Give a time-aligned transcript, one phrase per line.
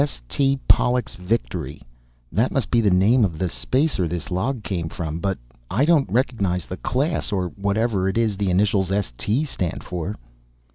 [0.03, 0.19] "S.
[0.27, 0.57] T.
[0.67, 1.83] POLLUX VICTORY
[2.31, 5.19] that must be the name of the spacer this log came from.
[5.19, 5.37] But
[5.69, 9.13] I don't recognize the class, or whatever it is the initials S.
[9.15, 9.45] T.
[9.45, 10.15] stand for."